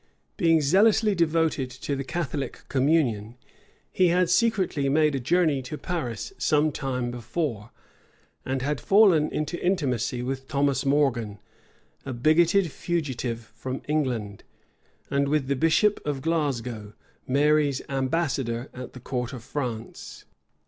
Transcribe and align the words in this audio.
Being 0.35 0.61
zealously 0.61 1.13
devoted 1.13 1.69
to 1.69 1.95
the 1.95 2.03
Catholic 2.03 2.63
communion, 2.69 3.37
he 3.91 4.07
had 4.07 4.31
secretly 4.31 4.89
made 4.89 5.13
a 5.13 5.19
journey 5.19 5.61
to 5.61 5.77
Paris 5.77 6.33
some 6.39 6.71
time 6.71 7.11
before, 7.11 7.69
and 8.43 8.63
had 8.63 8.81
fallen 8.81 9.29
into 9.29 9.63
intimacy 9.63 10.23
with 10.23 10.47
Thomas 10.47 10.87
Morgan, 10.87 11.37
a 12.03 12.13
bigoted 12.13 12.71
fugitive 12.71 13.51
from 13.55 13.83
England, 13.87 14.43
and 15.11 15.27
with 15.27 15.45
the 15.45 15.55
bishop 15.55 16.03
of 16.03 16.23
Glasgow, 16.23 16.93
Mary's 17.27 17.83
ambassador 17.87 18.71
at 18.73 18.93
the 18.93 18.99
court 18.99 19.33
of 19.33 19.43
France. 19.43 20.25